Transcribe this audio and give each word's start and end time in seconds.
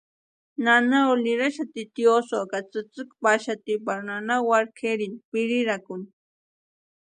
Nana 0.63 0.99
Olga 1.11 1.23
niraxati 1.25 1.81
tiosïu 1.95 2.43
ka 2.51 2.59
tsïtsïki 2.69 3.15
paxati 3.23 3.73
pari 3.85 4.03
nana 4.09 4.35
wari 4.49 4.69
kʼerini 4.77 5.23
pirirani. 5.29 6.07